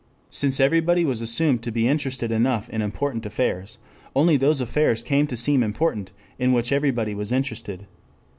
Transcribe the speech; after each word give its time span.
Since 0.31 0.59
everybody 0.59 1.05
was 1.05 1.21
assumed 1.21 1.61
to 1.61 1.71
be 1.71 1.87
interested 1.87 2.31
enough 2.31 2.67
in 2.71 2.81
important 2.81 3.23
affairs, 3.23 3.77
only 4.15 4.35
those 4.35 4.59
affairs 4.59 5.03
came 5.03 5.27
to 5.27 5.37
seem 5.37 5.61
important 5.61 6.11
in 6.39 6.53
which 6.53 6.71
everybody 6.71 7.13
was 7.13 7.31
interested. 7.31 7.85